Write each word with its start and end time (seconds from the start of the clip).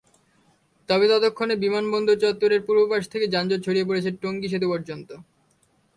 তবে 0.89 1.05
ততক্ষণে 1.11 1.55
বিমানবন্দর 1.63 2.15
চত্বরের 2.23 2.61
পূর্ব 2.65 2.81
পাশ 2.91 3.03
থেকে 3.13 3.25
যানজট 3.27 3.59
ছড়িয়ে 3.63 3.87
পড়ে 3.87 4.01
টঙ্গী 4.23 4.47
সেতু 4.51 4.67
পর্যন্ত। 4.69 5.09